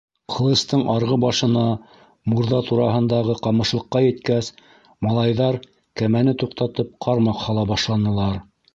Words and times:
Ҡылыстың 0.35 0.85
арғы 0.93 1.17
башына, 1.23 1.65
мурҙа 2.33 2.63
тураһындағы 2.71 3.37
ҡамышлыҡҡа 3.49 4.03
еткәс, 4.07 4.51
малайҙар, 5.09 5.63
кәмәне 6.03 6.39
туҡтатып, 6.45 6.95
ҡармаҡ 7.09 7.49
һала 7.49 7.73
башланылар. 7.75 8.47